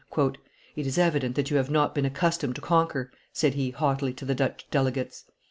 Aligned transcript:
"It 0.17 0.87
is 0.87 0.97
evident 0.97 1.35
that 1.35 1.51
you 1.51 1.57
have 1.57 1.69
not 1.69 1.93
been 1.93 2.05
accustomed 2.05 2.55
to 2.55 2.61
conquer!" 2.61 3.11
said 3.31 3.53
he 3.53 3.69
haughtily 3.69 4.13
to 4.13 4.25
the 4.25 4.33
Dutch 4.33 4.65
delegates. 4.71 5.25